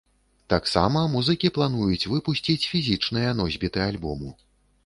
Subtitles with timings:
[0.53, 4.35] Таксама музыкі плануюць выпусціць фізічныя носьбіты альбому.